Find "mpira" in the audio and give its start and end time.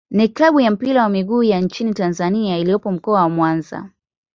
0.71-1.03